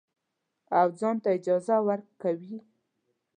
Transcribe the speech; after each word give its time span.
او 0.79 0.87
ځان 0.99 1.15
ته 1.23 1.29
اجازه 1.37 1.75
ورکوي. 1.87 2.57